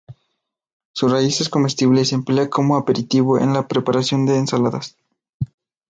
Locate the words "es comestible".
1.41-2.01